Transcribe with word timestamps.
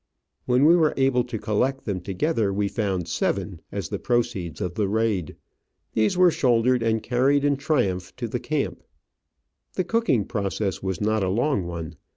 When 0.47 0.65
we 0.65 0.75
were 0.75 0.95
able 0.97 1.23
to 1.25 1.37
collect 1.37 1.85
them 1.85 2.01
together 2.01 2.51
we 2.51 2.67
found 2.67 3.07
seven 3.07 3.61
as 3.71 3.89
the 3.89 3.99
proceeds 3.99 4.59
of 4.59 4.73
the 4.73 4.87
raid. 4.87 5.35
These 5.93 6.17
were 6.17 6.31
shouldered 6.31 6.81
and 6.81 7.03
carried 7.03 7.45
in 7.45 7.55
triumph 7.55 8.11
to 8.15 8.27
the 8.27 8.39
camp. 8.39 8.81
The 9.73 9.83
cooking 9.83 10.25
process 10.25 10.81
was 10.81 10.99
not 11.01 11.21
a 11.23 11.29
long 11.29 11.67
one. 11.67 11.97